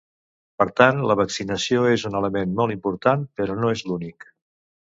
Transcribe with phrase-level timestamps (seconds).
[0.61, 4.31] Per tant, la vaccinació és un element molt important, però no és l’únic.